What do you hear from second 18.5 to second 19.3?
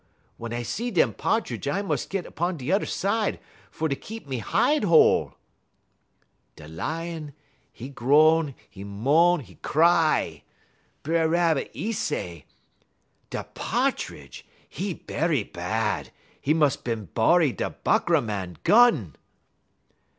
gun.'